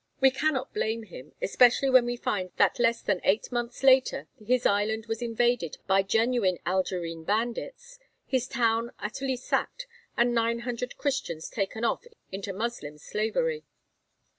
[0.19, 4.65] We cannot blame him, especially when we find that less than eight months later his
[4.65, 9.85] island was invaded by genuine Algerine bandits, his town utterly sacked,
[10.17, 13.63] and 900 Christians taken off into Moslem slavery.